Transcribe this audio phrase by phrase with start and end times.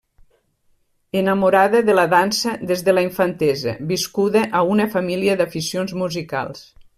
[1.19, 6.67] Enamorada de la dansa des de la infantesa, viscuda a una família d'aficions musicals.